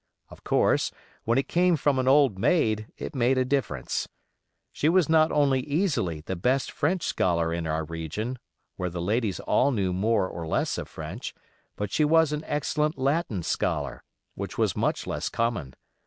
[0.31, 0.91] Of course,
[1.25, 4.07] when it came from an old maid, it made a difference.
[4.71, 8.39] She was not only easily the best French scholar in our region,
[8.77, 11.35] where the ladies all knew more or less of French,
[11.75, 14.03] but she was an excellent Latin scholar,
[14.33, 15.75] which was much less common.